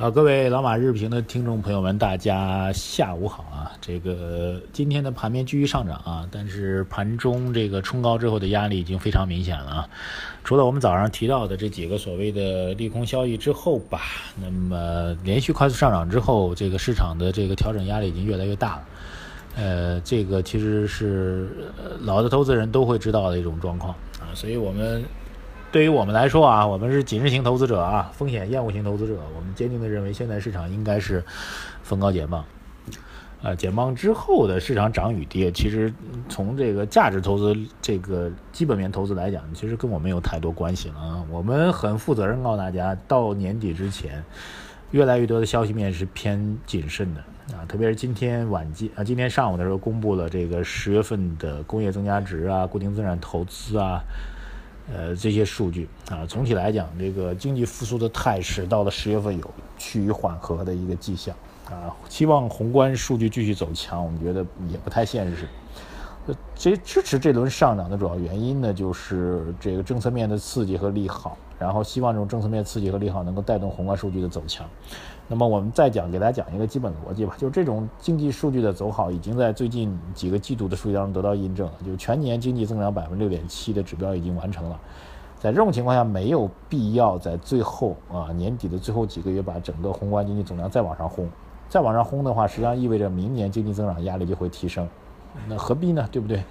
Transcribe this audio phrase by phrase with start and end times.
[0.00, 3.72] 好，各位老马日评的听众朋友们，大家下午好啊！
[3.80, 9.88] 这个今天的盘面继续上涨啊，但是盘中这个冲高之后的压力已经非常明显了啊。
[10.44, 14.02] 除了我们早上提到的这几个所谓的利空消息之后吧，
[14.40, 18.82] 那么连续快速上涨之后，这个市场的这个调整压力已经越来越大了。
[19.56, 21.72] 呃，这个其实是
[22.02, 25.02] 老的投资人都会知道的一种状况啊，所以我们。
[25.70, 29.14] 对于我们来说啊，我们是谨慎型投资者啊，风险厌恶型投资者。
[29.36, 31.22] 我们坚定的认为，现在市场应该是
[31.82, 32.42] 逢高减磅。
[33.42, 35.92] 呃，减磅之后的市场涨与跌，其实
[36.26, 41.22] 从这个价值投资、这个基本面投资来讲，其实跟我没有太多关系了啊。
[41.30, 44.24] 我们很负责任告诉大家，到年底之前，
[44.92, 47.20] 越来越多的消息面是偏谨慎的
[47.54, 47.62] 啊。
[47.68, 54.02] 特别是今天晚间啊，今天上午的时候公布了这个十月份的工业增加值啊、固定资产投资啊。
[54.92, 61.34] 呃，这些数据啊，总体来讲，这个经济复苏的态势到了十月份有趋于缓和的一个迹象
[61.66, 61.94] 啊。
[62.08, 65.46] 期望宏观数据继续走强，我们觉得也不太现实。
[66.54, 74.66] 这支持这轮上涨的主要原因呢，就是这个政策面的刺激和利好，然后希望这种政策面刺激和利好能够带动宏观数据的走强。
[75.26, 84.78] 那么我们再讲，给大家讲一个基本逻辑吧，就是这种经济数据的走好，已经在最近几个季度的数据当中得到印证了，就是全年经济增长百分之六点七的指标已经完成了。
[85.38, 91.28] 在这种情况下，没有必要在最后啊年底的最后几个月把整个宏观经济总量再往上轰，
[91.68, 94.88] 再往上轰的话，实际上意味着明年经济增长压力就会提升。
[95.46, 96.08] 那何必呢？
[96.10, 96.42] 对不对？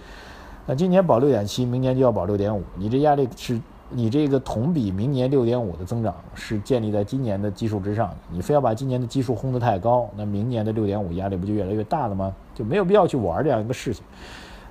[0.65, 8.15] 那今年保六点七，明年就要保六点五，你这压力是，你这个同比明年六点五的增长是建立在今年的基数之上的。
[8.29, 12.33] 你非要把今年的基数轰得太高，那明年的六点五压力不就越来越大了吗？
[12.53, 14.03] 就没有必要去玩这样一个事情。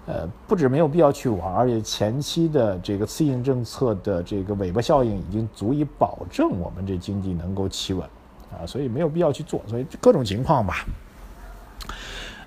[0.07, 8.07] 呃，不止没有必要去玩，而且前期的这个刺激政策的这个尾巴效应已经足以保证我们这经济能够企稳
[8.53, 9.61] 啊，所以没有必要去做。
[9.67, 10.85] 所以各种情况吧。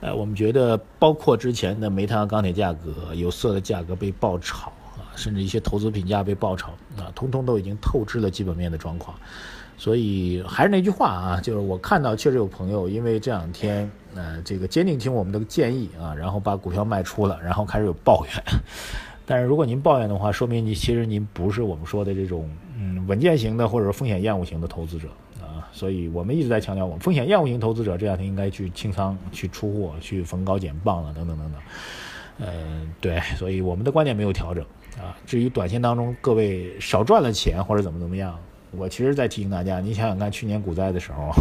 [0.01, 9.17] 呃，我们觉得包括之前的煤炭钢铁价格、有色的价格被爆炒啊，甚至一些投资品价被爆炒啊，通通都已经透支了基本面的状况。
[9.77, 18.43] 所以还是那句话啊，就是我看到确实有朋友因为这两天呃这个坚定听我们的建议啊，然后把股票卖出了，然后开始有抱怨。
[19.25, 25.07] 但是如果您抱怨的话，说明你其实您不是我们说的这种嗯稳健型的或者风险厌恶型的投资者。
[25.71, 31.61] 所以我们一直在强调，我们风险厌恶型投资者这两天应该去清仓、去出货、去逢高减磅了，等等等等。
[32.39, 34.63] 嗯，对，所以我们的观点没有调整
[34.97, 35.15] 啊。
[35.25, 38.37] 至于短线当中各位少赚了钱或者怎么怎么样，
[38.71, 41.31] 我其实在提醒大家，您想想看，去年股灾的时候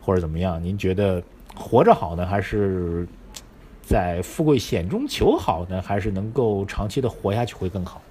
[0.00, 1.22] 或者怎么样，您觉得
[1.54, 3.08] 活着好呢，还是
[3.82, 8.02] 在富贵险中求好呢，还是能够长期的活下去会更好？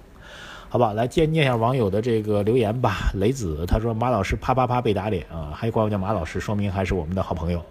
[0.68, 3.10] 好吧，来念念一下网友的这个留言吧。
[3.14, 7.64] 雷子他说马老师啪啪啪被打脸啊，还管我叫马老师，说明还是我们的好朋友。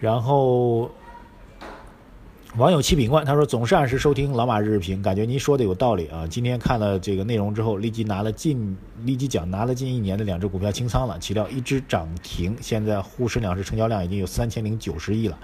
[0.00, 0.90] 然后
[2.56, 6.26] 网友七品冠他说总是按时收听老马日评，感觉您说的有道理啊。
[6.28, 15.38] 今天看了这个内容之后，立即拿了近立即讲拿了近一年的两只股票清仓了，岂料一只涨停，现在沪深两市成交量已经有三千零九十亿了，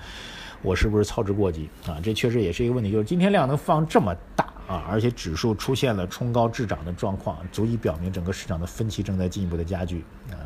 [0.62, 2.00] 我是不是操之过急啊？
[2.03, 4.53] 这确实也是一个问题，就是今天量能放这么大。
[4.66, 10.04] 啊，而且指数出现了冲高滞涨的状况，足以表明整个市场的分歧正在进一步的加剧。
[10.31, 10.37] 啊，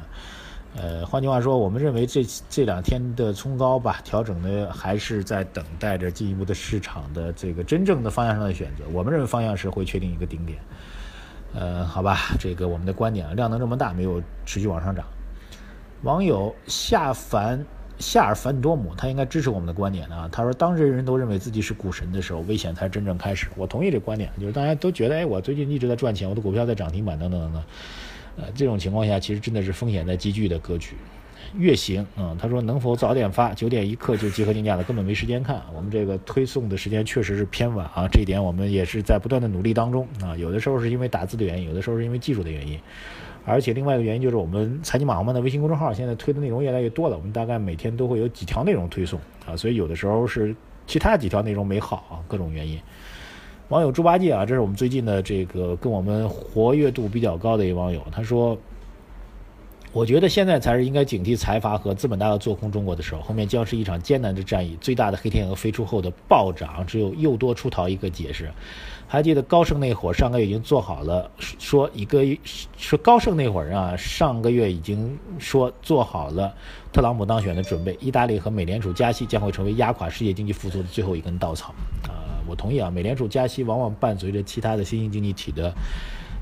[0.76, 8.84] 呃，换句话说，我们认为这这两天的冲高吧，调整呢还是在等待着进一步的市场的这个真正的方向上的选择。
[8.92, 10.58] 我们认为方向是会确定一个顶点。
[11.54, 15.04] 呃，好吧，这个我们的观点啊，量能这么大，没有持续往上涨。
[16.02, 17.64] 网友夏凡。
[18.00, 20.28] 夏尔凡多姆，他应该支持我们的观点啊。
[20.32, 23.46] 他说，当人人都认为自己是股神的时候，危险才真正开始。
[23.56, 27.62] 我同意这观点，就是大家都觉得，哎，我最近一直在赚钱，我的股票在涨停板等等等等。
[28.38, 30.96] 呃，这种情况下，其实真的是风险在积聚的格局。
[31.58, 33.52] 月行，嗯，他说能否早点发？
[33.54, 35.60] 九点一刻就集合竞价了，根本没时间看。
[35.74, 40.36] 我们这个推送的时间确实是偏晚啊，这一点我们也是在不断的努力当中啊。
[40.36, 42.78] 有的时候是因为打字的原因，有的时候是因为技术的原因。
[43.44, 50.54] 而且另外一个原因就是我们财经马航班的微信公众号现在推的内容越来越多了，我们大概每天都会有几条内容推送啊，所以有的时候是
[50.86, 52.78] 其他几条内容没好啊，各种原因。
[53.68, 58.58] 网友猪八戒啊，这是我们最近的这个跟我们活跃度比较高的一网友，他说，
[59.92, 64.78] 我觉得现在才是应该警惕财阀和资本大鳄做空中国的时候，后面将是一场艰难的战役。
[64.80, 68.48] 最大的黑天鹅飞出后的暴涨，只有又多出逃一个解释。
[69.08, 71.28] 还记得高盛那会儿，上个月已经做好了，
[71.58, 72.24] 说一个
[72.76, 76.54] 说高盛那会儿啊，上个月已经说做好了
[76.92, 77.98] 特朗普当选的准备。
[78.00, 81.74] 意大利和美联储加息将会成为压垮世界经济复苏的最后一根稻草。
[82.04, 85.74] 啊，我同意啊，美联储加息往往伴随着其他的新兴经济体的。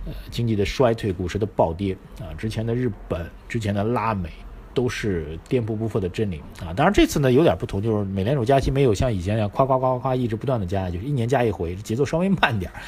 [0.06, 2.33] 呃经济的衰退，股市的暴跌啊！
[2.37, 4.31] 之前的日本，之前的拉美，
[4.73, 6.73] 都是颠扑不破的真理啊！
[6.75, 12.81] 当然这次呢有点不同，就是美联储加息没有像以前那样夸夸夸夸夸一直不断的加，就是一年加一回，节奏稍微慢点儿。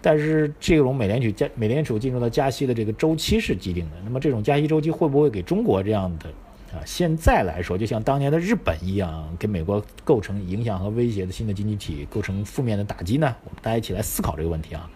[0.00, 6.28] 但是这种美联储加美联储进入到加息的这个周期是既定的，那么这种加息周期会不会给中国这样的
[6.76, 13.34] 啊现在来说，就像当年的日本一样，给美国构成影响和威胁的新的经济体构成负面的打击呢？
[13.44, 14.90] 我们大家一起来思考这个问题啊！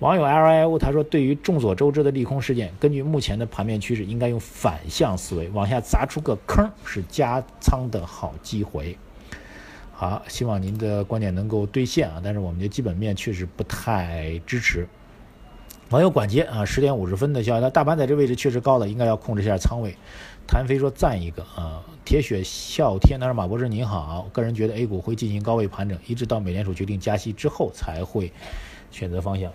[0.00, 8.96] 网友 L I O 他说：“对于众所周知的利空事件，根据目前的盘面趋势，应该用反向思维，往下砸出个坑，是加仓的好机会。”
[9.90, 12.20] 好，希望您的观点能够兑现啊！
[12.22, 14.86] 但是我们的基本面确实不太支持。
[15.90, 19.96] 网友管杰啊，十点五十分的消息，那大盘在这位置确实高了，应该要控制一下仓位。
[20.46, 28.32] 谭飞说：“赞一个啊！”铁血笑天，他说：“马博士您好，个人觉得 A 股会进行高位盘整，一直到美联储决定加息之后才会
[28.92, 29.52] 选择方向。”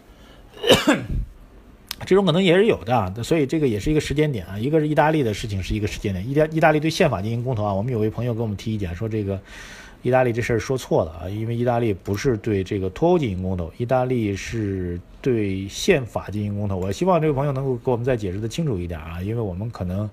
[2.05, 4.59] 这种可能也是有的，所以这个也是一个时间点啊。
[4.59, 7.73] 一个是意大利的事情是一个时间点，意大意大利对宪法进行公投啊。
[7.73, 9.39] 我们有位朋友给我们提意见说，这个
[10.01, 16.75] 意大利这事儿说错了啊，因为意大利不是对这个脱欧进行公投，意大利是对宪法进行公投。
[16.75, 20.09] 我希望这位朋友能够给我们再解释的清楚一点啊，因为我们可能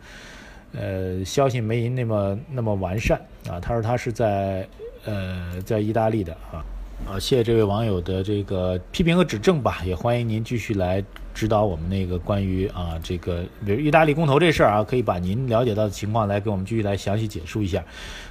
[0.72, 3.58] 呃消息没那么那么完善啊。
[3.58, 4.64] 他说他是在
[5.04, 6.62] 呃在意大利的啊。
[7.06, 11.02] 啊，谢谢这位网友的这个批评和指正吧，也欢迎您继续来
[11.34, 17.84] 指导我们那个关于啊这个比如意大利公投这事儿啊，可以把您了解到的情况来给我们继续来详细解述一下，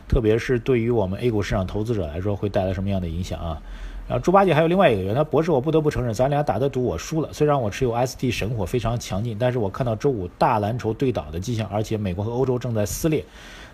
[0.08, 3.62] 特别是对于我们 A 股市场投资者来说会带来什么样的影响啊？
[4.08, 7.30] 然后猪八戒还有另外一个人，他博士，我不得不承认，咱俩打的赌我输了。
[7.34, 13.24] 虽然我持有 ST 神火非常强劲，但是我看到周五大蓝筹对倒的迹象，而且美国和欧洲正在撕裂。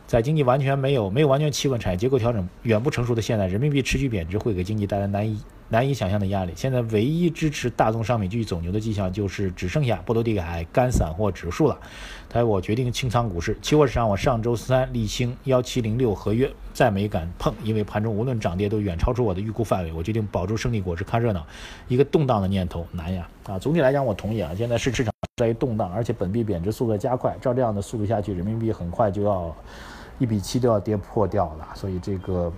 [0.08, 6.54] 在经济完全没有、没有完全企稳、产业结构调整远不成熟的现在，人民币持续贬值会给经济带来难以难以想象的压力。
[6.56, 11.80] 现在唯一支持大宗商品继续走牛的迹象，就是只剩下波罗的海干散货指数了。
[12.30, 19.92] 他说：“我决定清仓股市，期货市场我上周三沥青幺七零六合约再没敢碰，因为盘中无论涨跌都远超出我的预估范围。
[19.92, 21.44] 我决定保住胜利果实看热闹，
[21.88, 23.28] 一个动荡的念头难呀！
[23.48, 29.56] 啊，总体来讲我同意啊，现在是市场在于动荡，而且本币贬值速度加快，照这样的速度下去，人民币很快就要。”
[30.18, 32.52] 一比七都要跌破掉了，所以这个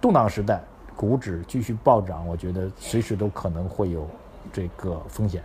[0.00, 0.60] 动荡时代，
[0.94, 4.08] 股指继续暴涨，我觉得随时都可能会有
[4.52, 5.42] 这个风险。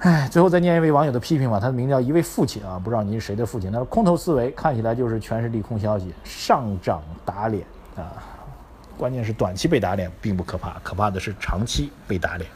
[0.00, 3.70] 哎，最后再念一位网友的批评吧，他的名叫一位父亲啊，不知道您是谁的父亲。
[3.70, 7.64] 他说：“空头思维看起来就是全是利空消息，上涨打脸
[7.96, 8.20] 啊，
[8.98, 12.50] 关键是短期被打脸并不可怕，可怕的是长期被打脸。”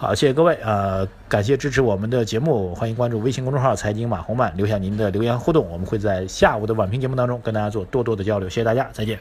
[0.00, 9.18] 好，谢谢各位，呃，感谢支持我们的节目，欢迎关注微信公众号“财经马红漫”，留下您的留言互动，我们会在下午的晚评节目当中跟大家做多多的交流，谢谢大家，再见。